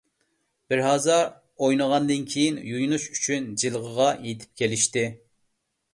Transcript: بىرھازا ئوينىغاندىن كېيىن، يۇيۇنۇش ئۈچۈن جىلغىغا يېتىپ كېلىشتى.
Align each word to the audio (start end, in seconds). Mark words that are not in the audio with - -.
بىرھازا 0.71 1.17
ئوينىغاندىن 1.67 2.25
كېيىن، 2.33 2.57
يۇيۇنۇش 2.71 3.07
ئۈچۈن 3.17 3.53
جىلغىغا 3.65 4.11
يېتىپ 4.27 4.63
كېلىشتى. 4.63 5.05